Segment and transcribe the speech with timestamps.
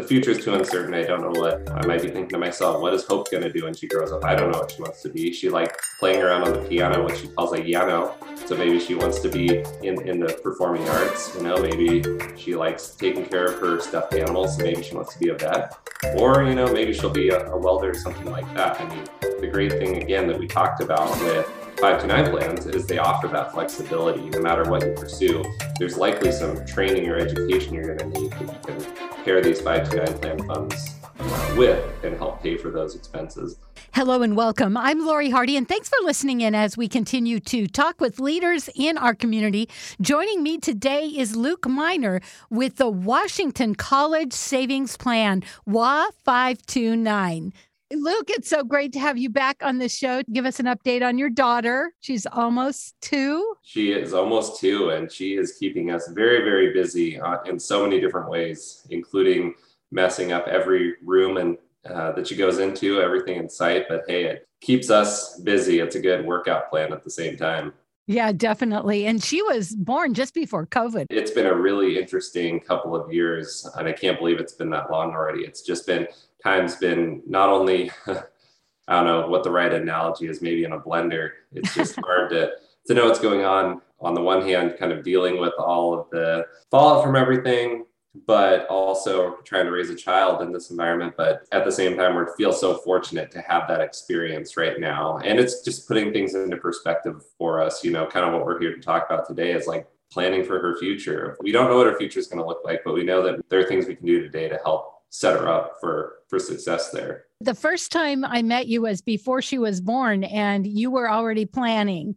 [0.00, 0.94] the future is too uncertain.
[0.94, 2.80] I don't know what I might be thinking to myself.
[2.80, 4.24] What is Hope going to do when she grows up?
[4.24, 5.32] I don't know what she wants to be.
[5.32, 8.14] She like playing around on the piano, what she calls a piano.
[8.46, 11.34] So maybe she wants to be in, in the performing arts.
[11.36, 12.02] You know, maybe
[12.36, 14.56] she likes taking care of her stuffed animals.
[14.56, 15.76] So maybe she wants to be a vet,
[16.16, 18.80] or you know, maybe she'll be a, a welder or something like that.
[18.80, 21.46] I mean, the great thing again that we talked about with
[21.80, 25.44] 529 plans is they offer that flexibility no matter what you pursue.
[25.78, 29.60] There's likely some training or education you're going to need that you can pair these
[29.60, 33.58] 529 plan funds uh, with and help pay for those expenses.
[33.92, 34.76] Hello and welcome.
[34.76, 38.70] I'm Lori Hardy, and thanks for listening in as we continue to talk with leaders
[38.74, 39.68] in our community.
[40.00, 47.52] Joining me today is Luke Minor with the Washington College Savings Plan, WA 529.
[47.92, 50.22] Luke, it's so great to have you back on the show.
[50.32, 51.92] Give us an update on your daughter.
[52.00, 53.54] She's almost two.
[53.62, 57.82] She is almost two, and she is keeping us very, very busy uh, in so
[57.82, 59.54] many different ways, including
[59.90, 63.86] messing up every room and uh, that she goes into, everything in sight.
[63.88, 65.80] But hey, it keeps us busy.
[65.80, 67.72] It's a good workout plan at the same time.
[68.10, 69.06] Yeah, definitely.
[69.06, 71.06] And she was born just before COVID.
[71.10, 74.90] It's been a really interesting couple of years, and I can't believe it's been that
[74.90, 75.44] long already.
[75.44, 76.08] It's just been
[76.42, 80.80] time's been not only I don't know what the right analogy is, maybe in a
[80.80, 81.30] blender.
[81.52, 82.50] It's just hard to
[82.88, 83.80] to know what's going on.
[84.00, 87.84] On the one hand, kind of dealing with all of the fallout from everything,
[88.26, 91.14] but also trying to raise a child in this environment.
[91.16, 95.18] But at the same time, we feel so fortunate to have that experience right now.
[95.18, 97.84] And it's just putting things into perspective for us.
[97.84, 100.58] You know, kind of what we're here to talk about today is like planning for
[100.58, 101.36] her future.
[101.40, 103.48] We don't know what her future is going to look like, but we know that
[103.48, 106.90] there are things we can do today to help set her up for for success
[106.90, 107.24] there.
[107.40, 111.46] The first time I met you was before she was born, and you were already
[111.46, 112.16] planning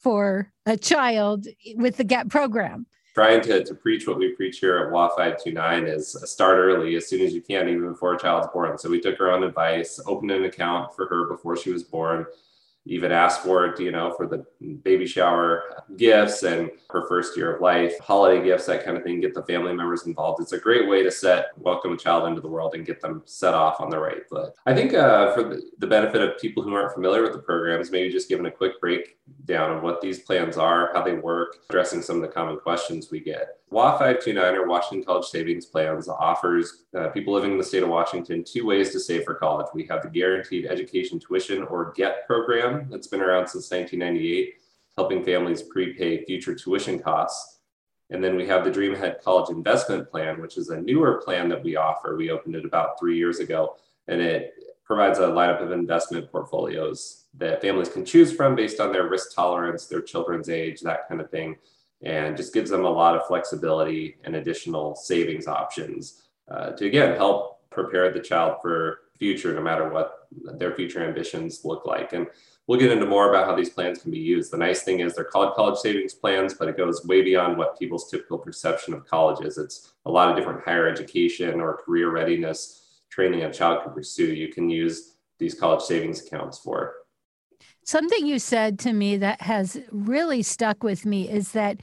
[0.00, 2.86] for a child with the GET program.
[3.14, 7.06] Trying to, to preach what we preach here at WA 529 is start early as
[7.06, 8.76] soon as you can, even before a child's born.
[8.76, 12.26] So we took her own advice, opened an account for her before she was born,
[12.86, 14.44] even asked for it, you know, for the
[14.82, 19.20] baby shower gifts and her first year of life, holiday gifts, that kind of thing,
[19.20, 20.42] get the family members involved.
[20.42, 23.22] It's a great way to set, welcome a child into the world and get them
[23.24, 24.52] set off on the right foot.
[24.66, 27.90] I think uh, for the, the benefit of people who aren't familiar with the programs,
[27.90, 32.02] maybe just giving a quick breakdown of what these plans are, how they work, addressing
[32.02, 33.60] some of the common questions we get.
[33.74, 37.88] WA 529 or Washington College Savings Plans offers uh, people living in the state of
[37.88, 39.66] Washington two ways to save for college.
[39.74, 44.54] We have the Guaranteed Education Tuition or GET program that's been around since 1998,
[44.96, 47.62] helping families prepay future tuition costs.
[48.10, 51.48] And then we have the Dream Ahead College Investment Plan, which is a newer plan
[51.48, 52.16] that we offer.
[52.16, 53.74] We opened it about three years ago,
[54.06, 58.92] and it provides a lineup of investment portfolios that families can choose from based on
[58.92, 61.56] their risk tolerance, their children's age, that kind of thing
[62.02, 67.16] and just gives them a lot of flexibility and additional savings options uh, to again
[67.16, 70.28] help prepare the child for future no matter what
[70.58, 72.12] their future ambitions look like.
[72.12, 72.26] And
[72.66, 74.52] we'll get into more about how these plans can be used.
[74.52, 77.78] The nice thing is they're called college savings plans but it goes way beyond what
[77.78, 79.58] people's typical perception of college is.
[79.58, 82.80] It's a lot of different higher education or career readiness
[83.10, 84.34] training a child can pursue.
[84.34, 86.94] You can use these college savings accounts for
[87.84, 91.80] Something you said to me that has really stuck with me is that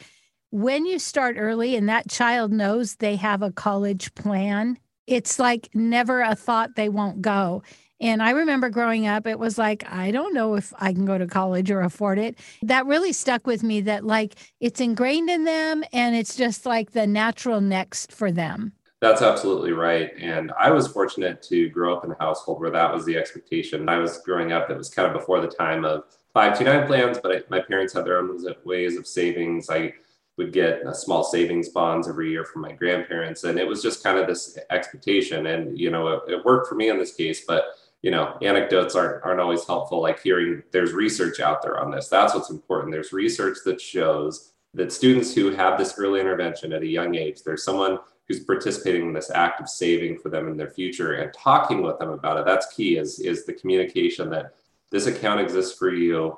[0.49, 5.69] when you start early and that child knows they have a college plan, it's like
[5.73, 7.61] never a thought they won't go.
[7.99, 11.19] And I remember growing up, it was like, I don't know if I can go
[11.19, 12.35] to college or afford it.
[12.63, 16.91] That really stuck with me that, like, it's ingrained in them and it's just like
[16.91, 18.73] the natural next for them.
[19.01, 20.11] That's absolutely right.
[20.19, 23.89] And I was fortunate to grow up in a household where that was the expectation.
[23.89, 26.03] I was growing up, it was kind of before the time of
[26.35, 29.71] 529 plans, but I, my parents had their own ways of savings.
[29.71, 29.93] I
[30.37, 33.43] would get uh, small savings bonds every year from my grandparents.
[33.43, 35.47] And it was just kind of this expectation.
[35.47, 37.65] And, you know, it, it worked for me in this case, but
[38.03, 40.01] you know, anecdotes aren't, aren't always helpful.
[40.01, 42.07] Like hearing there's research out there on this.
[42.07, 42.91] That's what's important.
[42.91, 47.43] There's research that shows that students who have this early intervention at a young age,
[47.43, 47.99] there's someone
[48.31, 51.99] who's participating in this act of saving for them in their future and talking with
[51.99, 52.45] them about it.
[52.45, 54.55] That's key is, is the communication that
[54.89, 56.37] this account exists for you.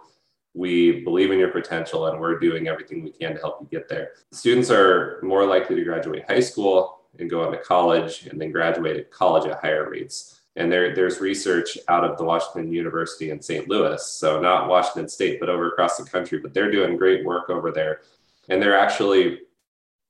[0.55, 3.87] We believe in your potential and we're doing everything we can to help you get
[3.87, 4.11] there.
[4.31, 8.51] Students are more likely to graduate high school and go on to college and then
[8.51, 10.41] graduate at college at higher rates.
[10.55, 13.67] And there, there's research out of the Washington University in St.
[13.67, 14.03] Louis.
[14.03, 16.39] So not Washington State, but over across the country.
[16.39, 18.01] But they're doing great work over there.
[18.49, 19.39] And they're actually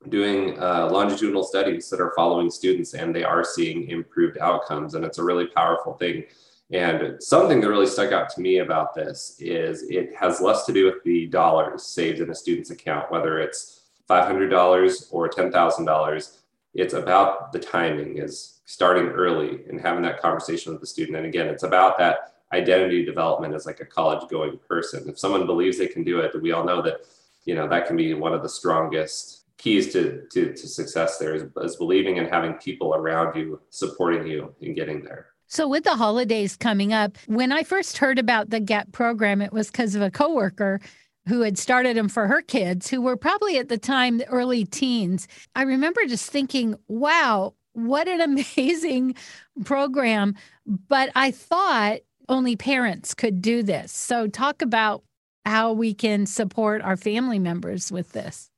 [0.10, 5.06] doing uh, longitudinal studies that are following students and they are seeing improved outcomes and
[5.06, 6.24] it's a really powerful thing
[6.72, 10.74] and something that really stuck out to me about this is it has less to
[10.74, 16.38] do with the dollars saved in a student's account whether it's $500 or $10000
[16.74, 21.18] it's about the timing is starting early and having that conversation with the student.
[21.18, 25.08] And again, it's about that identity development as like a college going person.
[25.08, 27.02] If someone believes they can do it, we all know that,
[27.46, 31.34] you know, that can be one of the strongest keys to, to, to success there
[31.34, 35.28] is, is believing and having people around you supporting you in getting there.
[35.48, 39.54] So, with the holidays coming up, when I first heard about the GET program, it
[39.54, 40.82] was because of a coworker
[41.28, 45.28] who had started them for her kids, who were probably at the time early teens.
[45.56, 48.20] I remember just thinking, wow, what an
[48.58, 49.16] amazing
[49.64, 50.36] program.
[50.66, 53.92] But I thought only parents could do this.
[53.92, 55.04] So, talk about
[55.46, 58.50] how we can support our family members with this.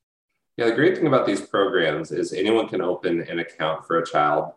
[0.58, 4.06] Yeah, the great thing about these programs is anyone can open an account for a
[4.06, 4.54] child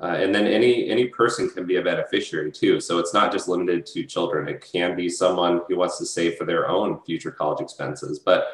[0.00, 2.80] uh, and then any any person can be a beneficiary too.
[2.80, 4.48] So it's not just limited to children.
[4.48, 8.20] It can be someone who wants to save for their own future college expenses.
[8.20, 8.46] But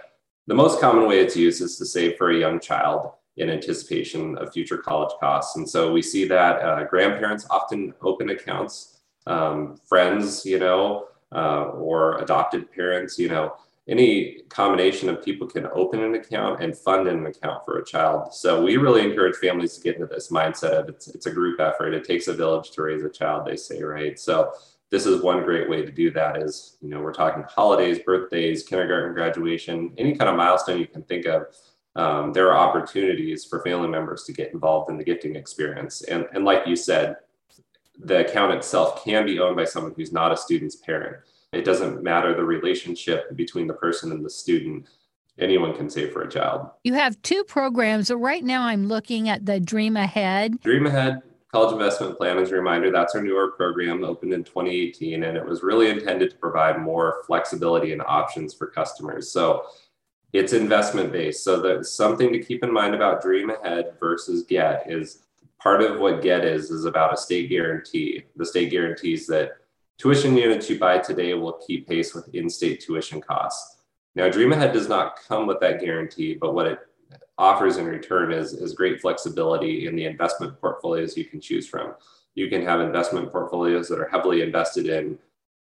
[0.47, 4.39] the most common way it's used is to save for a young child in anticipation
[4.39, 5.57] of future college costs.
[5.57, 11.65] And so we see that uh, grandparents often open accounts, um, friends, you know, uh,
[11.65, 13.55] or adopted parents, you know,
[13.87, 18.33] any combination of people can open an account and fund an account for a child.
[18.33, 21.61] So we really encourage families to get into this mindset of it's, it's a group
[21.61, 21.93] effort.
[21.93, 24.19] It takes a village to raise a child, they say, right?
[24.19, 24.53] So
[24.91, 28.63] this is one great way to do that is, you know, we're talking holidays, birthdays,
[28.63, 31.47] kindergarten graduation, any kind of milestone you can think of.
[31.97, 36.03] Um, there are opportunities for family members to get involved in the gifting experience.
[36.03, 37.17] And, and like you said,
[37.99, 41.19] the account itself can be owned by someone who's not a student's parent.
[41.55, 44.89] It doesn't matter the relationship between the person and the student.
[45.39, 46.69] Anyone can save for a child.
[46.85, 48.11] You have two programs.
[48.11, 50.61] Right now, I'm looking at the Dream Ahead.
[50.61, 51.23] Dream Ahead
[51.55, 55.47] College Investment Plan, as a reminder, that's our newer program, opened in 2018, and it
[55.47, 59.31] was really intended to provide more flexibility and options for customers.
[59.31, 59.67] So
[60.33, 61.45] it's investment based.
[61.45, 65.23] So there's something to keep in mind about Dream Ahead versus Get is
[65.61, 68.25] part of what Get is is about a state guarantee.
[68.35, 69.53] The state guarantees that
[69.99, 73.83] Tuition units you buy today will keep pace with in-state tuition costs.
[74.15, 76.79] Now, Dream Ahead does not come with that guarantee, but what it
[77.39, 81.95] offers in return is, is great flexibility in the investment portfolios you can choose from.
[82.35, 85.19] You can have investment portfolios that are heavily invested in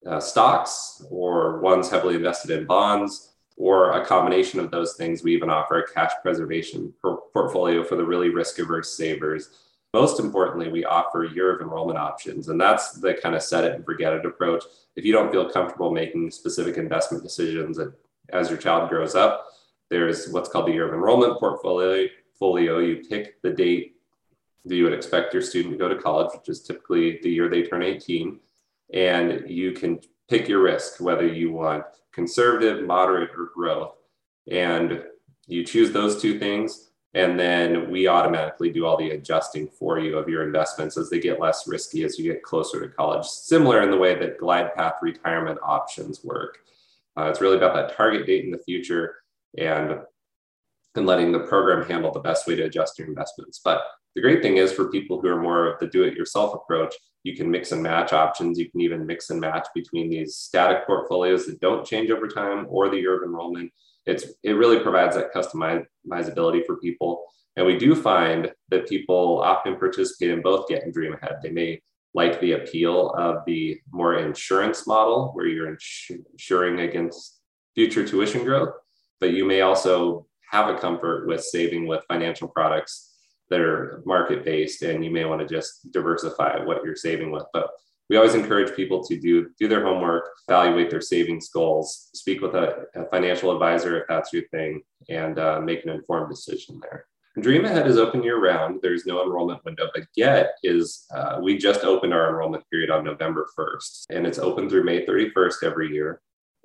[0.05, 5.23] uh, stocks or ones heavily invested in bonds or a combination of those things.
[5.23, 6.93] We even offer a cash preservation
[7.33, 12.49] portfolio for the really risk averse savers most importantly, we offer year of enrollment options.
[12.49, 14.63] And that's the kind of set it and forget it approach.
[14.95, 17.79] If you don't feel comfortable making specific investment decisions
[18.29, 19.45] as your child grows up,
[19.89, 22.07] there's what's called the year of enrollment portfolio.
[22.39, 22.79] Folio.
[22.79, 23.95] You pick the date
[24.65, 27.49] that you would expect your student to go to college, which is typically the year
[27.49, 28.39] they turn 18.
[28.93, 29.99] And you can
[30.29, 33.95] pick your risk, whether you want conservative, moderate, or growth.
[34.49, 35.03] And
[35.47, 40.17] you choose those two things and then we automatically do all the adjusting for you
[40.17, 43.83] of your investments as they get less risky as you get closer to college, similar
[43.83, 46.59] in the way that glide path retirement options work.
[47.15, 49.15] Uh, it's really about that target date in the future
[49.59, 49.99] and,
[50.95, 53.61] and letting the program handle the best way to adjust your investments.
[53.63, 53.83] But
[54.15, 56.95] the great thing is for people who are more of the do it yourself approach,
[57.23, 58.59] you can mix and match options.
[58.59, 62.65] You can even mix and match between these static portfolios that don't change over time
[62.69, 63.71] or the year of enrollment
[64.05, 67.23] it's it really provides that customizability for people.
[67.55, 71.37] And we do find that people often participate in both Get and Dream Ahead.
[71.41, 71.81] They may
[72.13, 75.75] like the appeal of the more insurance model where you're
[76.09, 77.39] insuring against
[77.75, 78.73] future tuition growth,
[79.19, 83.11] but you may also have a comfort with saving with financial products
[83.49, 87.45] that are market based and you may want to just diversify what you're saving with.
[87.53, 87.69] But
[88.09, 92.55] we always encourage people to do do their homework, evaluate their savings goals, speak with
[92.55, 97.05] a, a financial advisor if that's your thing, and uh, make an informed decision there.
[97.39, 98.79] Dream Ahead is open year round.
[98.83, 103.03] There's no enrollment window, but Get is, uh, we just opened our enrollment period on
[103.03, 106.21] November 1st, and it's open through May 31st every year.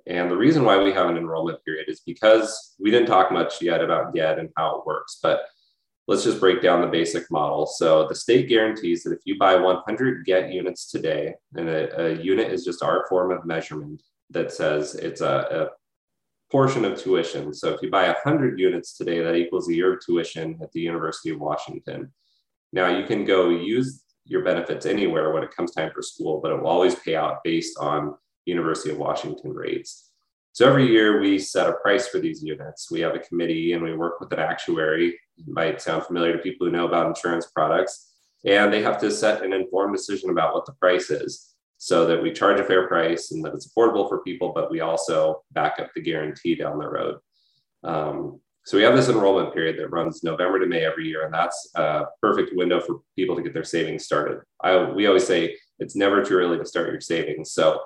[0.07, 3.63] And the reason why we have an enrollment period is because we didn't talk much
[3.63, 5.41] yet about Get and how it works, but
[6.09, 7.67] let's just break down the basic model.
[7.67, 12.23] So the state guarantees that if you buy 100 get units today, and a, a
[12.23, 15.79] unit is just our form of measurement that says it's a, a,
[16.51, 17.53] portion of tuition.
[17.53, 20.81] So if you buy 100 units today, that equals a year of tuition at the
[20.81, 22.11] University of Washington.
[22.73, 26.51] Now you can go use your benefits anywhere when it comes time for school, but
[26.51, 28.15] it will always pay out based on
[28.47, 30.11] University of Washington rates.
[30.53, 32.91] So every year we set a price for these units.
[32.91, 35.19] We have a committee and we work with an actuary.
[35.47, 38.13] Might sound familiar to people who know about insurance products.
[38.45, 42.23] And they have to set an informed decision about what the price is so that
[42.23, 45.79] we charge a fair price and that it's affordable for people, but we also back
[45.79, 47.19] up the guarantee down the road.
[47.85, 51.33] Um, So we have this enrollment period that runs November to May every year, and
[51.33, 54.41] that's a perfect window for people to get their savings started.
[54.61, 57.53] I, we always say it's never too early to start your savings.
[57.53, 57.81] So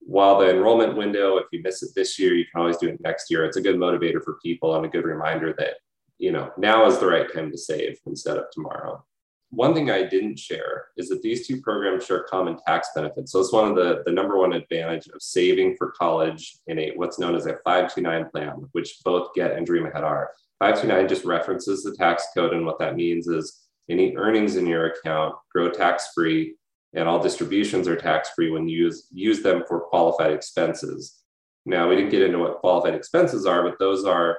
[0.00, 3.00] while the enrollment window, if you miss it this year, you can always do it
[3.00, 3.44] next year.
[3.44, 5.74] It's a good motivator for people and a good reminder that,
[6.18, 9.04] you know, now is the right time to save instead of tomorrow.
[9.50, 13.30] One thing I didn't share is that these two programs share common tax benefits.
[13.30, 16.92] So it's one of the, the number one advantage of saving for college in a
[16.96, 20.30] what's known as a 529 plan, which both Get and Dream Ahead are.
[20.58, 24.86] 529 just references the tax code, and what that means is any earnings in your
[24.86, 26.56] account grow tax free,
[26.94, 31.22] and all distributions are tax free when you use, use them for qualified expenses.
[31.66, 34.38] Now, we didn't get into what qualified expenses are, but those are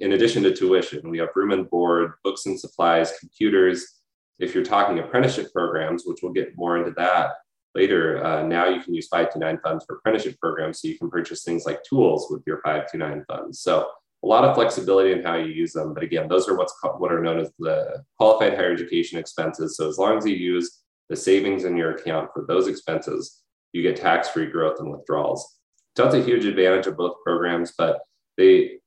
[0.00, 1.10] in addition to tuition.
[1.10, 3.96] We have room and board, books and supplies, computers,
[4.38, 7.32] if you're talking apprenticeship programs, which we'll get more into that
[7.74, 10.80] later, uh, now you can use 529 funds for apprenticeship programs.
[10.80, 13.60] So you can purchase things like tools with your 529 funds.
[13.60, 13.88] So
[14.22, 15.94] a lot of flexibility in how you use them.
[15.94, 19.76] But again, those are what's what are known as the qualified higher education expenses.
[19.76, 23.82] So as long as you use the savings in your account for those expenses, you
[23.82, 25.58] get tax-free growth and withdrawals.
[25.96, 28.00] So that's a huge advantage of both programs, but
[28.36, 28.78] they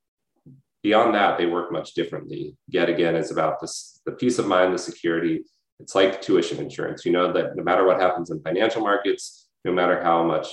[0.83, 2.55] beyond that, they work much differently.
[2.67, 5.43] Yet again, it's about this, the peace of mind, the security.
[5.79, 7.05] It's like tuition insurance.
[7.05, 10.47] You know that no matter what happens in financial markets, no matter how much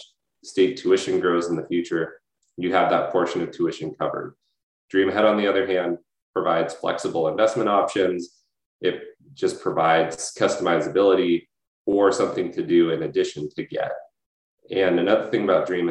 [0.45, 2.21] state tuition grows in the future,
[2.56, 4.35] you have that portion of tuition covered.
[4.88, 5.99] Dream Ahead, on the other hand,
[6.33, 8.42] provides flexible investment options.
[8.80, 9.02] It
[9.35, 11.49] just provides customizability
[11.87, 13.92] or something to do in addition to get.
[14.71, 15.88] And another thing about Dream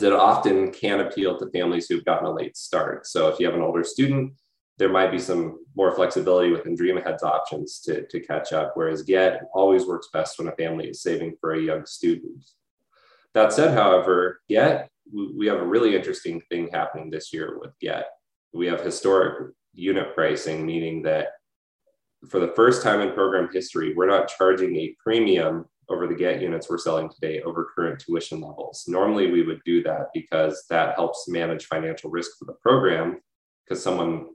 [0.00, 3.06] It often can appeal to families who've gotten a late start.
[3.06, 4.34] So if you have an older student,
[4.78, 9.02] there might be some more flexibility within Dream Ahead's options to, to catch up, whereas
[9.02, 12.44] Get always works best when a family is saving for a young student.
[13.34, 18.06] That said, however, Get, we have a really interesting thing happening this year with Get.
[18.52, 21.28] We have historic unit pricing, meaning that
[22.28, 26.42] for the first time in program history, we're not charging a premium over the get
[26.42, 28.84] units we're selling today over current tuition levels.
[28.86, 33.20] Normally, we would do that because that helps manage financial risk for the program
[33.64, 34.26] because someone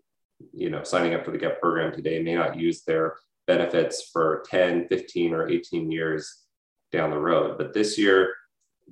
[0.52, 3.16] you know signing up for the get program today may not use their
[3.48, 6.44] benefits for 10 15 or 18 years
[6.92, 8.34] down the road but this year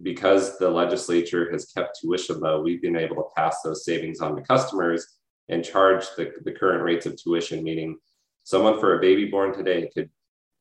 [0.04, 4.36] because the legislature has kept tuition low we've been able to pass those savings on
[4.36, 5.06] to customers
[5.50, 7.98] and charge the, the current rates of tuition meaning
[8.44, 10.10] someone for a baby born today could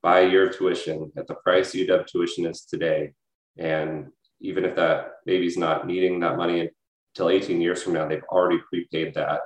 [0.02, 3.12] buy of tuition at the price UW tuition is today.
[3.58, 4.06] And
[4.40, 6.70] even if that baby's not needing that money
[7.14, 9.40] until 18 years from now, they've already prepaid that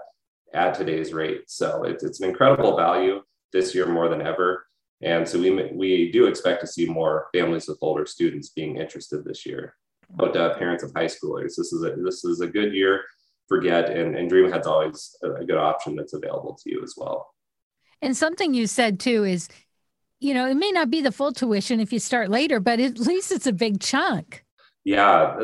[0.52, 1.42] at today's rate.
[1.48, 4.66] So it's, it's an incredible value this year more than ever.
[5.02, 9.24] And so we, we do expect to see more families with older students being interested
[9.24, 9.74] this year.
[10.10, 13.02] But uh, parents of high schoolers, this is a, this is a good year
[13.48, 16.94] for Get, and, and Dream Ahead's always a good option that's available to you as
[16.96, 17.28] well.
[18.00, 19.48] And something you said too is
[20.20, 22.98] you know, it may not be the full tuition if you start later, but at
[22.98, 24.44] least it's a big chunk.
[24.84, 25.38] Yeah,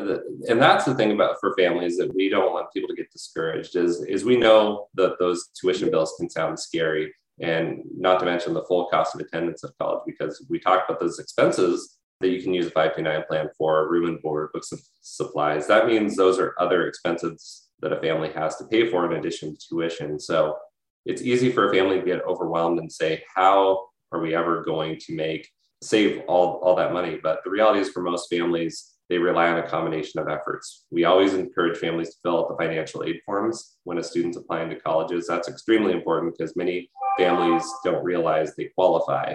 [0.49, 3.75] and that's the thing about for families that we don't want people to get discouraged
[3.75, 7.15] is is we know that those tuition bills can sound scary.
[7.41, 11.01] And not to mention the full cost of attendance at college because we talk about
[11.01, 14.81] those expenses that you can use a 529 plan for room and board books and
[15.01, 15.67] supplies.
[15.67, 19.55] That means those are other expenses that a family has to pay for in addition
[19.55, 20.21] to tuition.
[20.21, 20.59] So
[21.07, 24.99] it's easy for a family to get overwhelmed and say how are we ever going
[25.01, 25.49] to make
[25.83, 27.19] save all, all that money?
[27.23, 30.87] But the reality is for most families, they rely on a combination of efforts.
[30.91, 34.71] We always encourage families to fill out the financial aid forms when a student's applying
[34.71, 35.27] to colleges.
[35.27, 39.35] That's extremely important because many families don't realize they qualify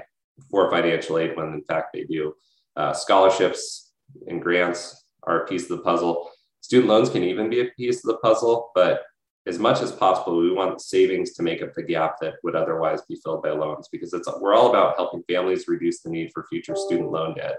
[0.49, 2.33] for financial aid when in fact they do.
[2.75, 3.91] Uh, scholarships
[4.27, 6.29] and grants are a piece of the puzzle.
[6.61, 9.01] Student loans can even be a piece of the puzzle, but
[9.47, 13.01] as much as possible, we want savings to make up the gap that would otherwise
[13.03, 16.45] be filled by loans because it's we're all about helping families reduce the need for
[16.49, 17.57] future student loan debt.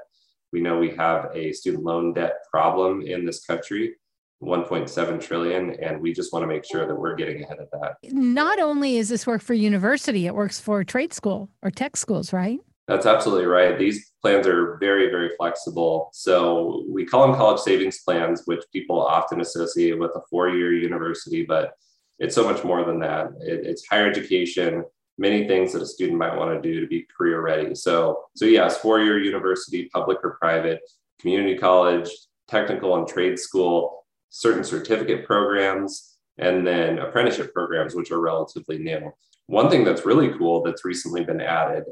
[0.52, 3.94] We know we have a student loan debt problem in this country,
[4.42, 7.96] 1.7 trillion, and we just want to make sure that we're getting ahead of that.
[8.02, 12.32] Not only is this work for university, it works for trade school or tech schools,
[12.32, 12.58] right?
[12.88, 13.78] That's absolutely right.
[13.78, 16.10] These plans are very, very flexible.
[16.12, 20.72] So we call them college savings plans, which people often associate with a four year
[20.72, 21.72] university, but
[22.18, 23.26] it's so much more than that.
[23.40, 24.84] It, it's higher education,
[25.18, 27.74] many things that a student might want to do to be career ready.
[27.74, 30.80] So, so yes, four year university, public or private,
[31.20, 32.08] community college,
[32.46, 39.10] technical and trade school, certain certificate programs, and then apprenticeship programs, which are relatively new.
[39.46, 41.84] One thing that's really cool that's recently been added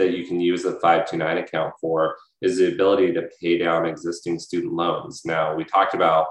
[0.00, 4.38] that you can use the 529 account for is the ability to pay down existing
[4.38, 5.22] student loans.
[5.24, 6.26] Now, we talked about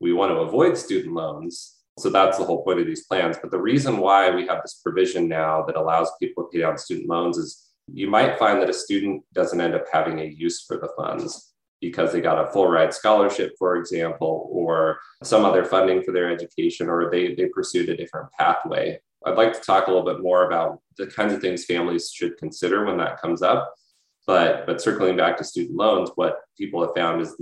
[0.00, 1.76] we want to avoid student loans.
[1.98, 3.36] So that's the whole point of these plans.
[3.40, 6.78] But the reason why we have this provision now that allows people to pay down
[6.78, 10.64] student loans is you might find that a student doesn't end up having a use
[10.64, 15.64] for the funds because they got a full ride scholarship, for example, or some other
[15.64, 18.98] funding for their education, or they, they pursued a different pathway.
[19.26, 22.38] I'd like to talk a little bit more about the kinds of things families should
[22.38, 23.74] consider when that comes up.
[24.26, 27.34] But, but circling back to student loans, what people have found is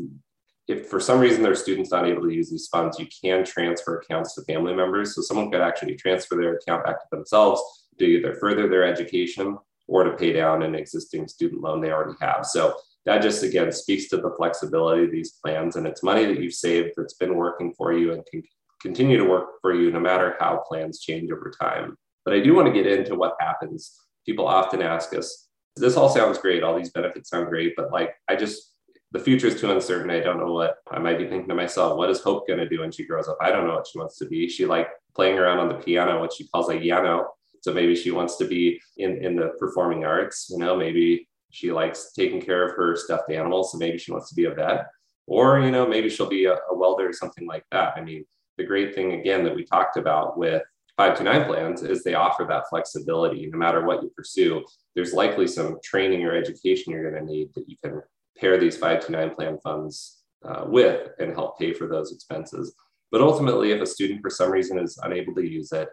[0.69, 3.99] if for some reason their students not able to use these funds, you can transfer
[3.99, 5.15] accounts to family members.
[5.15, 7.61] So someone could actually transfer their account back to themselves
[7.99, 12.17] to either further their education or to pay down an existing student loan they already
[12.21, 12.45] have.
[12.45, 16.41] So that just again speaks to the flexibility of these plans and it's money that
[16.41, 18.43] you've saved that's been working for you and can
[18.81, 21.97] continue to work for you no matter how plans change over time.
[22.25, 23.99] But I do want to get into what happens.
[24.27, 28.15] People often ask us, this all sounds great, all these benefits sound great, but like
[28.29, 28.75] I just
[29.13, 30.11] the future is too uncertain.
[30.11, 31.97] I don't know what I might be thinking to myself.
[31.97, 33.39] What is Hope going to do when she grows up?
[33.41, 34.49] I don't know what she wants to be.
[34.49, 37.29] She like playing around on the piano, what she calls a piano.
[37.63, 41.73] So maybe she wants to be in, in the performing arts, you know, maybe she
[41.73, 43.73] likes taking care of her stuffed animals.
[43.73, 44.87] So maybe she wants to be a vet
[45.27, 47.95] or, you know, maybe she'll be a, a welder or something like that.
[47.97, 48.25] I mean,
[48.59, 50.63] the great thing again that we talked about with
[50.99, 54.65] 529 plans is they offer that flexibility no matter what you pursue.
[54.95, 58.03] There's likely some training or education you're going to need that you can
[58.37, 62.75] pair these 529 plan funds uh, with and help pay for those expenses.
[63.11, 65.89] But ultimately, if a student for some reason is unable to use it,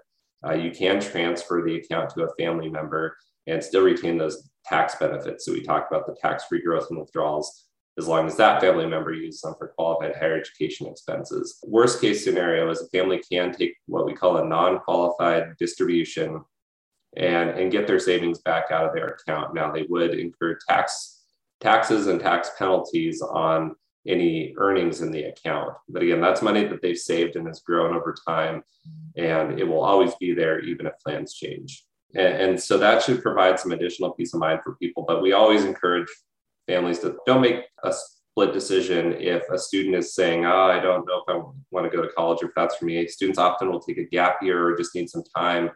[0.46, 3.16] uh, you can transfer the account to a family member
[3.48, 5.46] and still retain those tax benefits.
[5.46, 7.68] So we talked about the tax-free growth and withdrawals
[7.98, 11.60] as long as that family member uses them for qualified higher education expenses.
[11.64, 16.44] Worst case scenario is a family can take what we call a non-qualified distribution
[17.16, 19.54] and, and get their savings back out of their account.
[19.54, 21.24] Now they would incur tax
[21.62, 23.76] taxes and tax penalties on
[24.08, 25.74] any earnings in the account.
[25.90, 28.64] But again, that's money that they've saved and has grown over time,
[29.16, 31.84] and it will always be there even if plans change.
[32.14, 35.06] And, and, so that should provide some additional peace of mind for people.
[35.08, 36.08] But we always encourage
[36.68, 41.06] families to don't make a split decision if a student is saying, oh, I don't
[41.08, 43.08] know if I want to go to college or if that's for me.
[43.08, 45.72] Students often will take a gap year or just need some time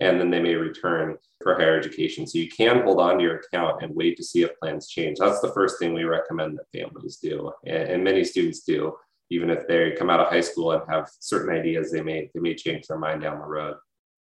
[0.00, 2.26] and then they may return for higher education.
[2.26, 5.18] So you can hold on to your account and wait to see if plans change.
[5.18, 8.94] That's the first thing we recommend that families do, and, and many students do.
[9.32, 12.40] Even if they come out of high school and have certain ideas, they may they
[12.40, 13.76] may change their mind down the road.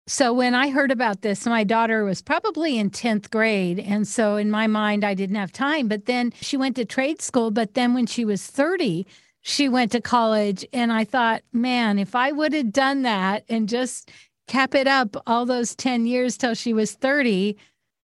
[0.07, 3.79] So when I heard about this, my daughter was probably in 10th grade.
[3.79, 5.89] And so in my mind, I didn't have time.
[5.89, 7.51] But then she went to trade school.
[7.51, 9.07] But then when she was 30,
[9.41, 10.67] she went to college.
[10.75, 14.11] And I thought, man, if I would have done that and just
[14.47, 17.57] cap it up all those 10 years till she was 30,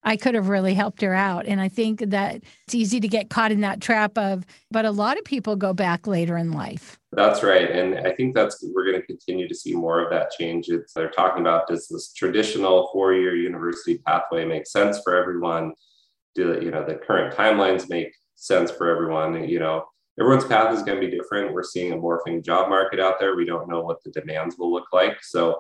[0.08, 1.46] I could have really helped her out.
[1.48, 4.92] And I think that it's easy to get caught in that trap of, but a
[4.92, 6.98] lot of people go back later in life.
[7.12, 7.70] That's right.
[7.70, 10.70] And I think that's, we're going to continue to see more of that change.
[10.70, 15.74] It's, they're talking about does this traditional four year university pathway make sense for everyone?
[16.36, 19.50] Do, you know, the current timelines make sense for everyone?
[19.50, 21.52] You know, everyone's path is going to be different.
[21.52, 23.36] We're seeing a morphing job market out there.
[23.36, 25.22] We don't know what the demands will look like.
[25.22, 25.60] So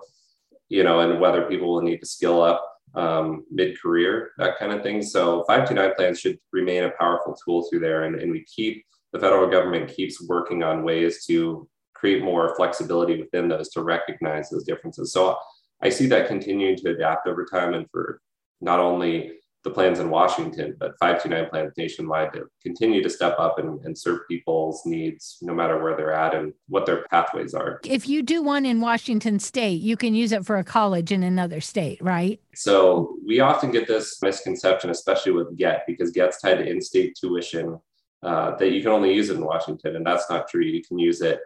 [0.70, 4.72] you know, and whether people will need to skill up um, mid career, that kind
[4.72, 5.02] of thing.
[5.02, 8.04] So 529 plans should remain a powerful tool through there.
[8.04, 13.20] And, and we keep, the federal government keeps working on ways to create more flexibility
[13.20, 15.12] within those to recognize those differences.
[15.12, 15.38] So
[15.82, 18.22] I see that continuing to adapt over time and for
[18.62, 19.34] not only
[19.68, 23.98] the plans in Washington, but 529 plans nationwide to continue to step up and, and,
[23.98, 27.82] serve people's needs no matter where they're at and what their pathways are.
[27.84, 31.24] If you do one in Washington state, you can use it for a college in
[31.24, 32.40] another state, right?
[32.56, 37.18] So we often get this misconception, especially with GET, because GET's tied to in state
[37.20, 37.80] tuition,
[38.24, 39.96] uh, that you can only use it in Washington.
[39.96, 40.64] And that's not true.
[40.64, 41.40] You can use it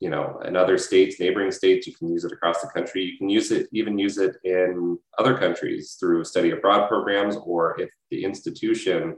[0.00, 3.02] you know in other states neighboring states you can use it across the country.
[3.04, 7.80] You can use it even use it in other countries through study abroad programs or
[7.80, 9.16] if the institution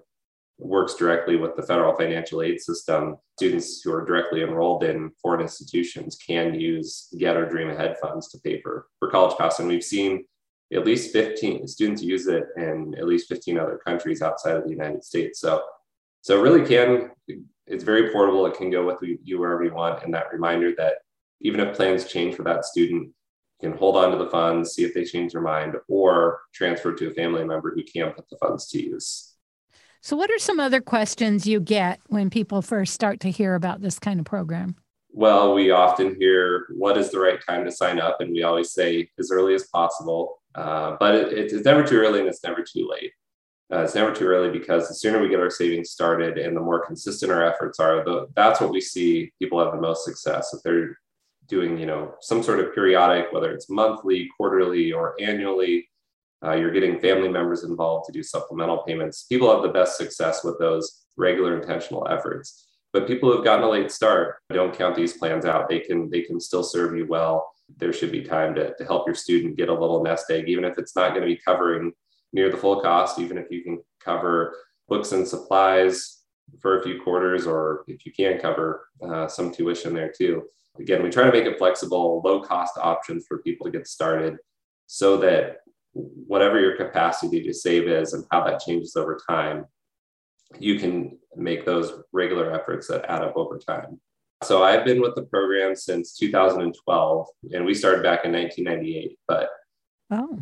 [0.59, 5.41] works directly with the federal financial aid system students who are directly enrolled in foreign
[5.41, 9.61] institutions can use get or dream ahead funds to pay for, for college costs.
[9.61, 10.25] And we've seen
[10.73, 14.71] at least 15 students use it in at least 15 other countries outside of the
[14.71, 15.41] united states.
[15.41, 15.63] So
[16.23, 17.11] so really can
[17.69, 18.47] it's very portable.
[18.47, 20.03] It can go with you wherever you want.
[20.03, 20.99] And that reminder that
[21.41, 23.09] even if plans change for that student,
[23.61, 26.93] you can hold on to the funds, see if they change their mind, or transfer
[26.95, 29.35] to a family member who can put the funds to use.
[30.01, 33.81] So, what are some other questions you get when people first start to hear about
[33.81, 34.77] this kind of program?
[35.11, 38.21] Well, we often hear, what is the right time to sign up?
[38.21, 40.41] And we always say as early as possible.
[40.55, 43.13] Uh, but it, it's never too early and it's never too late.
[43.71, 46.61] Uh, it's never too early because the sooner we get our savings started and the
[46.61, 50.55] more consistent our efforts are, the, that's what we see people have the most success.
[50.55, 50.97] If they're
[51.49, 55.89] doing, you know, some sort of periodic, whether it's monthly, quarterly, or annually.
[56.45, 59.25] Uh, you're getting family members involved to do supplemental payments.
[59.25, 62.69] People have the best success with those regular intentional efforts.
[62.93, 65.69] But people who've gotten a late start don't count these plans out.
[65.69, 67.51] They can they can still serve you well.
[67.77, 70.65] There should be time to, to help your student get a little nest egg, even
[70.65, 71.93] if it's not going to be covering
[72.33, 74.55] near the full cost, even if you can cover
[74.89, 76.23] books and supplies
[76.61, 80.45] for a few quarters, or if you can cover uh, some tuition there too.
[80.79, 84.37] Again, we try to make it flexible, low cost options for people to get started
[84.87, 85.59] so that
[85.93, 89.67] whatever your capacity to save is and how that changes over time,
[90.59, 94.01] you can make those regular efforts that add up over time.
[94.45, 99.19] So I've been with the program since 2012, and we started back in 1998.
[99.27, 99.49] But
[100.13, 100.39] oh,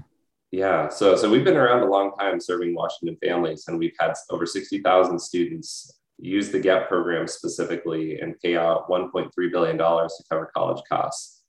[0.57, 4.15] yeah, so so we've been around a long time serving Washington families, and we've had
[4.31, 10.25] over 60,000 students use the GET program specifically and pay out 1.3 billion dollars to
[10.31, 11.43] cover college costs.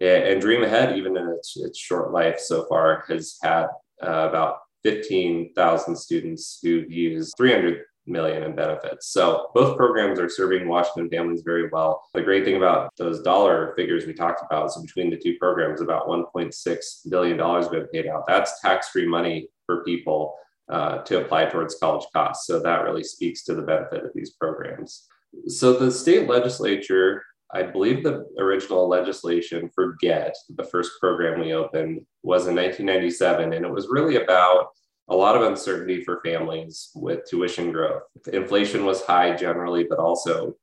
[0.00, 3.66] And Dream Ahead, even in its, its short life so far, has had
[4.00, 9.08] uh, about 15,000 students who've used 300 million in benefits.
[9.08, 12.02] So both programs are serving Washington families very well.
[12.14, 15.80] The great thing about those dollar figures we talked about, so between the two programs,
[15.80, 18.24] about 1.6 billion dollars been paid out.
[18.26, 20.34] That's tax-free money for people
[20.70, 22.46] uh, to apply towards college costs.
[22.46, 25.06] So that really speaks to the benefit of these programs.
[25.46, 31.52] So the state legislature, I believe the original legislation for GET, the first program we
[31.52, 34.68] opened, was in 1997, and it was really about
[35.12, 38.02] a lot of uncertainty for families with tuition growth.
[38.32, 40.56] Inflation was high generally, but also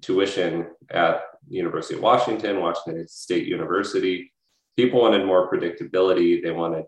[0.00, 4.32] tuition at University of Washington, Washington State University.
[4.76, 6.42] People wanted more predictability.
[6.42, 6.84] They wanted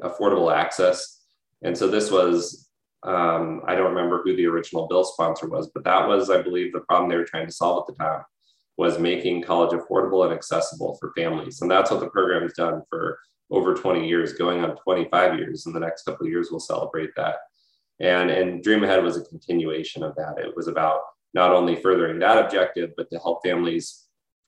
[0.00, 1.22] affordable access.
[1.62, 2.68] And so this was,
[3.02, 6.72] um, I don't remember who the original bill sponsor was, but that was, I believe,
[6.72, 8.22] the problem they were trying to solve at the time
[8.76, 11.62] was making college affordable and accessible for families.
[11.62, 13.18] And that's what the program has done for
[13.50, 15.66] over 20 years, going on 25 years.
[15.66, 17.36] In the next couple of years, we'll celebrate that.
[18.00, 20.38] And, and Dream Ahead was a continuation of that.
[20.38, 21.00] It was about
[21.34, 24.04] not only furthering that objective, but to help families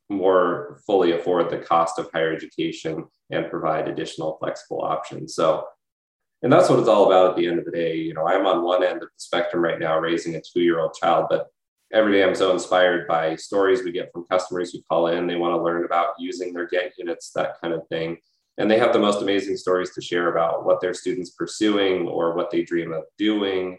[0.09, 5.35] more fully afford the cost of higher education and provide additional flexible options.
[5.35, 5.65] So,
[6.43, 7.97] and that's what it's all about at the end of the day.
[7.97, 10.81] You know, I'm on one end of the spectrum right now, raising a two year
[10.81, 11.49] old child, but
[11.93, 15.27] every day I'm so inspired by stories we get from customers who call in.
[15.27, 18.19] They want to learn about using their GET units, that kind of thing
[18.61, 22.35] and they have the most amazing stories to share about what their students pursuing or
[22.35, 23.79] what they dream of doing.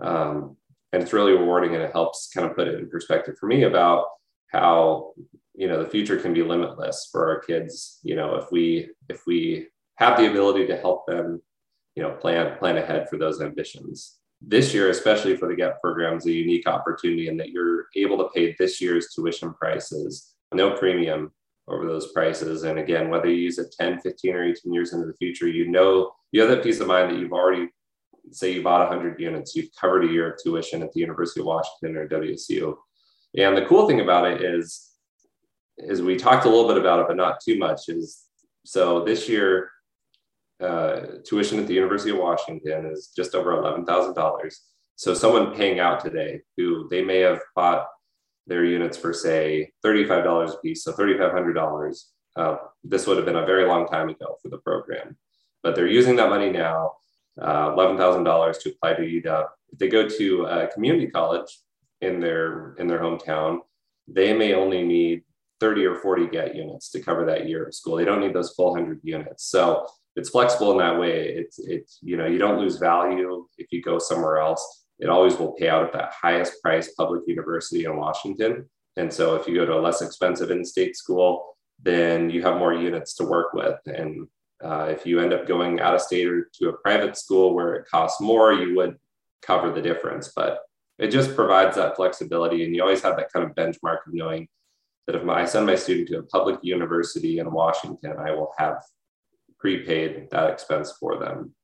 [0.00, 0.56] Um,
[0.92, 3.64] and it's really rewarding and it helps kind of put it in perspective for me
[3.64, 4.06] about
[4.46, 5.12] how
[5.54, 8.00] you know the future can be limitless for our kids.
[8.02, 11.42] You know if we if we have the ability to help them
[11.94, 14.16] you know plan plan ahead for those ambitions.
[14.40, 18.16] This year especially for the get program is a unique opportunity in that you're able
[18.16, 21.32] to pay this year's tuition prices no premium
[21.68, 22.64] over those prices.
[22.64, 25.68] And again, whether you use it 10, 15, or 18 years into the future, you
[25.68, 27.68] know, you have that peace of mind that you've already,
[28.30, 31.46] say you bought 100 units, you've covered a year of tuition at the University of
[31.46, 32.74] Washington or WSU.
[33.36, 34.90] And the cool thing about it is,
[35.78, 38.24] is we talked a little bit about it, but not too much, is
[38.64, 39.70] so this year,
[40.60, 44.54] uh, tuition at the University of Washington is just over $11,000.
[44.94, 47.86] So someone paying out today who they may have bought
[48.46, 52.04] their units for say $35 a piece, so $3,500.
[52.34, 55.16] Uh, this would have been a very long time ago for the program,
[55.62, 56.92] but they're using that money now,
[57.40, 59.46] uh, $11,000 to apply to UW.
[59.70, 61.58] If they go to a community college
[62.00, 63.60] in their in their hometown,
[64.08, 65.22] they may only need
[65.60, 67.96] 30 or 40 get units to cover that year of school.
[67.96, 69.44] They don't need those full 100 units.
[69.44, 71.28] So it's flexible in that way.
[71.28, 75.36] It's it's you know you don't lose value if you go somewhere else it always
[75.36, 78.70] will pay out at that highest price public university in Washington.
[78.96, 82.72] And so if you go to a less expensive in-state school, then you have more
[82.72, 83.80] units to work with.
[83.86, 84.28] And
[84.62, 87.74] uh, if you end up going out of state or to a private school where
[87.74, 88.96] it costs more, you would
[89.42, 90.32] cover the difference.
[90.36, 90.60] But
[91.00, 92.64] it just provides that flexibility.
[92.64, 94.46] And you always have that kind of benchmark of knowing
[95.08, 98.80] that if I send my student to a public university in Washington, I will have
[99.58, 101.56] prepaid that expense for them.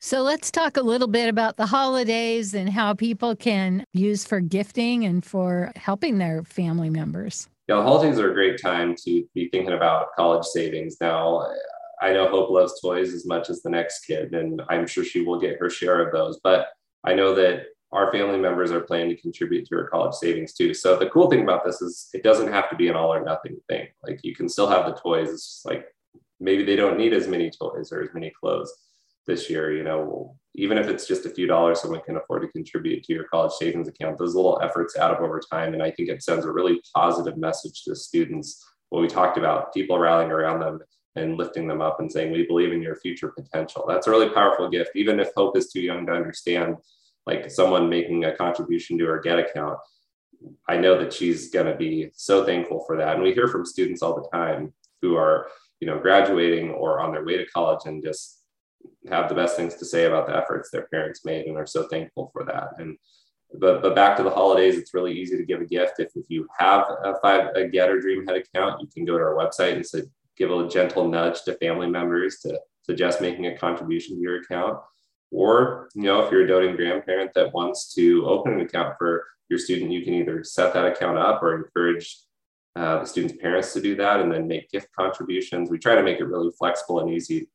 [0.00, 4.38] So let's talk a little bit about the holidays and how people can use for
[4.38, 7.48] gifting and for helping their family members.
[7.66, 10.98] Yeah, holidays are a great time to be thinking about college savings.
[11.00, 11.48] Now,
[12.00, 15.22] I know Hope loves toys as much as the next kid, and I'm sure she
[15.22, 16.38] will get her share of those.
[16.44, 16.68] But
[17.02, 20.74] I know that our family members are planning to contribute to her college savings too.
[20.74, 23.24] So the cool thing about this is it doesn't have to be an all or
[23.24, 23.88] nothing thing.
[24.06, 25.30] Like you can still have the toys.
[25.30, 25.86] It's just like
[26.38, 28.72] maybe they don't need as many toys or as many clothes
[29.28, 32.48] this year, you know, even if it's just a few dollars someone can afford to
[32.48, 35.74] contribute to your college savings account, those little efforts add up over time.
[35.74, 39.72] And I think it sends a really positive message to students what we talked about,
[39.72, 40.80] people rallying around them
[41.14, 43.84] and lifting them up and saying, We believe in your future potential.
[43.86, 46.76] That's a really powerful gift, even if hope is too young to understand,
[47.26, 49.78] like someone making a contribution to her get account.
[50.68, 53.14] I know that she's going to be so thankful for that.
[53.14, 55.48] And we hear from students all the time who are,
[55.80, 58.37] you know, graduating or on their way to college and just
[59.08, 61.88] have the best things to say about the efforts their parents made and are so
[61.88, 62.78] thankful for that.
[62.78, 62.98] And
[63.58, 65.94] but but back to the holidays, it's really easy to give a gift.
[65.98, 69.16] If, if you have a five a Get or Dream Ahead account, you can go
[69.16, 70.02] to our website and say,
[70.36, 74.78] give a gentle nudge to family members to suggest making a contribution to your account.
[75.30, 79.24] Or, you know, if you're a doting grandparent that wants to open an account for
[79.50, 82.18] your student, you can either set that account up or encourage
[82.76, 85.70] uh, the student's parents to do that and then make gift contributions.
[85.70, 87.48] We try to make it really flexible and easy,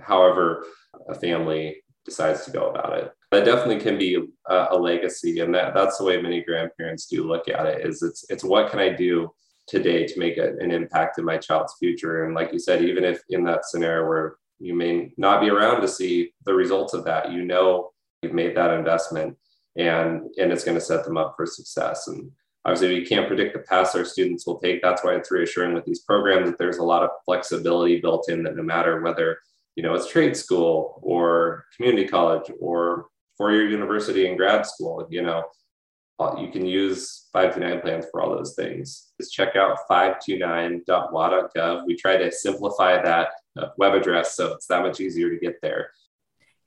[0.00, 0.64] however,
[1.08, 3.12] a family decides to go about it.
[3.30, 7.24] That definitely can be a, a legacy, and that, that's the way many grandparents do
[7.24, 7.86] look at it.
[7.86, 9.32] Is it's it's what can I do
[9.66, 12.24] today to make a, an impact in my child's future?
[12.24, 15.80] And like you said, even if in that scenario where you may not be around
[15.80, 17.90] to see the results of that, you know
[18.22, 19.36] you've made that investment,
[19.76, 22.08] and and it's going to set them up for success.
[22.08, 22.30] And
[22.66, 24.82] obviously, we can't predict the paths our students will take.
[24.82, 28.42] That's why it's reassuring with these programs that there's a lot of flexibility built in.
[28.42, 29.38] That no matter whether
[29.76, 33.06] you know it's trade school or community college or
[33.36, 35.42] four-year university and grad school you know
[36.20, 39.12] uh, you can use 529 plans for all those things.
[39.20, 44.82] Just check out 529.wa.gov we try to simplify that uh, web address so it's that
[44.82, 45.90] much easier to get there.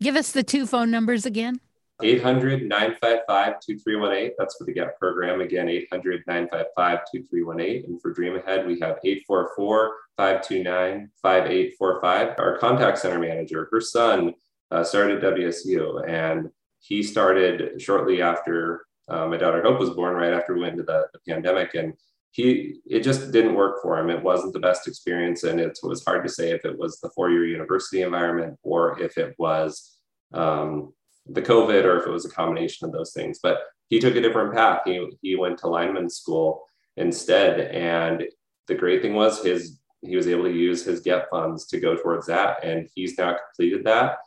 [0.02, 1.62] Give us the two phone numbers again
[2.04, 4.36] 800 955 2318.
[4.38, 5.42] That's for the GET program.
[5.42, 7.86] Again, 800 955 2318.
[7.86, 12.36] And for Dream Ahead, we have 844 529 5845.
[12.38, 14.34] Our contact center manager, her son
[14.72, 20.34] uh, started WSU, and he started shortly after uh, my daughter Hope was born, right
[20.34, 21.76] after we went into the, the pandemic.
[21.76, 21.94] And
[22.32, 24.10] he it just didn't work for him.
[24.10, 27.10] It wasn't the best experience, and it was hard to say if it was the
[27.16, 29.98] four-year university environment or if it was
[30.34, 30.94] um,
[31.28, 33.40] the COVID or if it was a combination of those things.
[33.42, 33.60] But
[33.90, 34.82] he took a different path.
[34.86, 36.64] He, he went to lineman school
[36.98, 37.60] instead.
[37.72, 38.24] And
[38.68, 41.96] the great thing was his he was able to use his get funds to go
[41.96, 42.64] towards that.
[42.64, 44.18] And he's now completed that.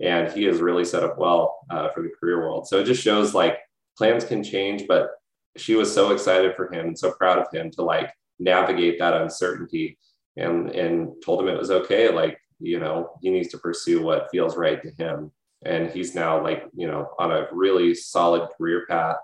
[0.00, 2.66] And he has really set up well uh, for the career world.
[2.66, 3.58] So it just shows like
[3.98, 5.10] plans can change, but
[5.56, 9.20] she was so excited for him and so proud of him to like navigate that
[9.20, 9.98] uncertainty
[10.36, 12.10] and and told him it was okay.
[12.10, 15.32] Like, you know, he needs to pursue what feels right to him
[15.64, 19.16] and he's now like you know on a really solid career path.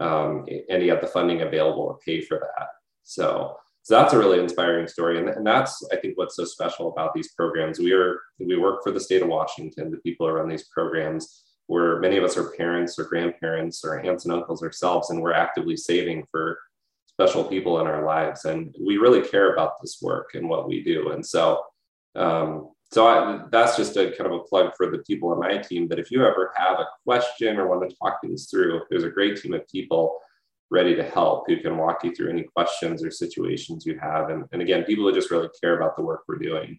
[0.00, 2.68] Um, and he had the funding available to pay for that.
[3.02, 5.18] So so that's a really inspiring story.
[5.18, 7.78] And, and that's i think what's so special about these programs.
[7.78, 9.90] We are we work for the state of washington.
[9.90, 14.00] The people who run these programs where many of us are parents or grandparents or
[14.00, 16.58] aunts and uncles ourselves and we're actively saving for
[17.06, 18.44] special people in our lives.
[18.44, 21.10] And we really care about this work and what we do.
[21.10, 21.62] And so
[22.14, 25.58] um, so I, that's just a kind of a plug for the people on my
[25.58, 29.04] team that if you ever have a question or want to talk things through, there's
[29.04, 30.18] a great team of people
[30.70, 34.30] ready to help who can walk you through any questions or situations you have.
[34.30, 36.78] And, and again, people who just really care about the work we're doing.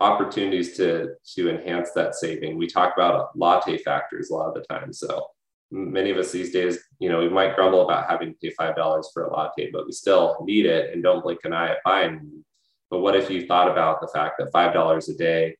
[0.00, 2.56] Opportunities to to enhance that saving.
[2.56, 4.92] We talk about latte factors a lot of the time.
[4.92, 5.26] So
[5.72, 8.76] many of us these days, you know, we might grumble about having to pay five
[8.76, 11.78] dollars for a latte, but we still need it and don't blink an eye at
[11.84, 12.44] buying
[12.90, 15.56] but what if you thought about the fact that $5 a day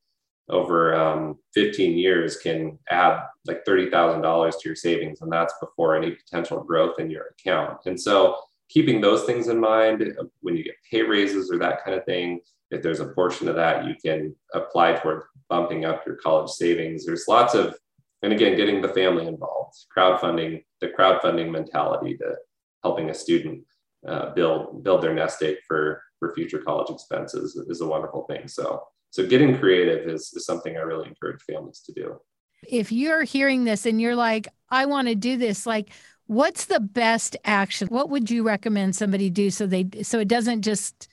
[0.50, 6.12] over um, 15 years can add like $30,000 to your savings, and that's before any
[6.12, 7.80] potential growth in your account.
[7.86, 8.36] And so,
[8.70, 12.04] keeping those things in mind uh, when you get pay raises or that kind of
[12.04, 16.50] thing, if there's a portion of that you can apply toward bumping up your college
[16.50, 17.06] savings.
[17.06, 17.74] There's lots of,
[18.22, 22.34] and again, getting the family involved, crowdfunding, the crowdfunding mentality to
[22.82, 23.64] helping a student
[24.06, 28.48] uh, build build their nest egg for for future college expenses is a wonderful thing.
[28.48, 32.20] So, so getting creative is, is something I really encourage families to do.
[32.66, 35.90] If you're hearing this and you're like, I want to do this, like,
[36.26, 37.88] what's the best action?
[37.88, 41.08] What would you recommend somebody do so they so it doesn't just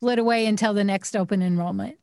[0.00, 1.98] flit away until the next open enrollment?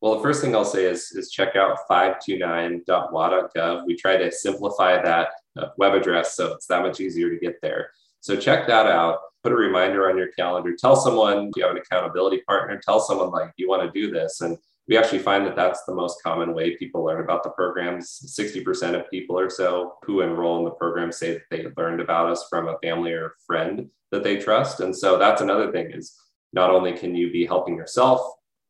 [0.00, 3.86] Well, the first thing I'll say is, is check out 529.wa.gov.
[3.86, 5.28] We try to simplify that
[5.58, 7.90] uh, web address so it's that much easier to get there.
[8.20, 9.18] So check that out.
[9.42, 10.74] Put a reminder on your calendar.
[10.76, 12.78] Tell someone you have an accountability partner?
[12.84, 14.42] Tell someone like you want to do this.
[14.42, 18.36] And we actually find that that's the most common way people learn about the programs.
[18.38, 22.28] 60% of people or so who enroll in the program say that they learned about
[22.28, 24.80] us from a family or friend that they trust.
[24.80, 26.14] And so that's another thing is
[26.52, 28.20] not only can you be helping yourself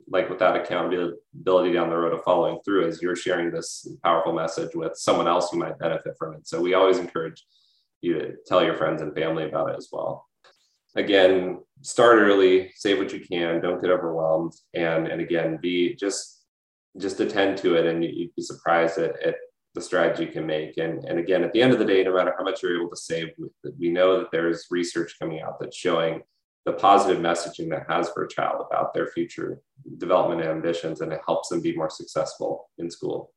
[0.09, 4.33] like with that accountability down the road of following through as you're sharing this powerful
[4.33, 6.47] message with someone else who might benefit from it.
[6.47, 7.45] So we always encourage
[8.01, 10.27] you tell your friends and family about it as well
[10.95, 16.45] again, start early, save what you can, don't get overwhelmed, and and again, be just
[16.99, 19.37] just attend to it, and you'd be surprised at, at
[19.75, 20.77] the strides you can make.
[20.79, 22.91] And and again, at the end of the day, no matter how much you're able
[22.91, 23.29] to save,
[23.79, 26.23] we know that there's research coming out that's showing
[26.67, 29.61] the positive messaging that has for a child about their future
[29.99, 33.33] development ambitions, and it helps them be more successful in school.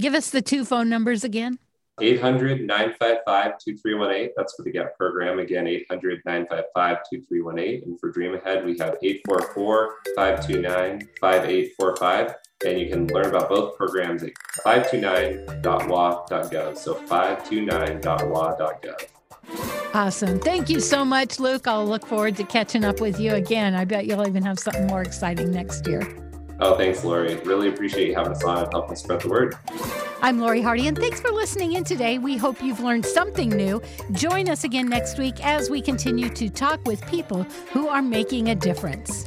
[0.00, 1.58] Give us the two phone numbers again.
[2.00, 4.30] 800 955 2318.
[4.36, 5.38] That's for the GET program.
[5.38, 7.82] Again, 800 955 2318.
[7.84, 12.34] And for DreamAhead, we have 844 529 5845.
[12.66, 14.30] And you can learn about both programs at
[14.64, 16.76] 529.wa.gov.
[16.76, 19.08] So 529.wa.gov.
[19.92, 20.40] Awesome.
[20.40, 21.68] Thank you so much, Luke.
[21.68, 23.74] I'll look forward to catching up with you again.
[23.74, 26.00] I bet you'll even have something more exciting next year.
[26.60, 27.34] Oh, thanks, Lori.
[27.36, 29.56] Really appreciate you having us on and helping spread the word.
[30.22, 32.18] I'm Lori Hardy, and thanks for listening in today.
[32.18, 33.82] We hope you've learned something new.
[34.12, 38.48] Join us again next week as we continue to talk with people who are making
[38.48, 39.26] a difference.